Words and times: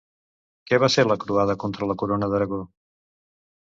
Què 0.71 0.79
va 0.85 0.89
ser 0.95 1.05
la 1.11 1.19
croada 1.25 1.59
contra 1.67 1.93
la 1.93 1.99
corona 2.05 2.35
d'Aragó? 2.35 2.63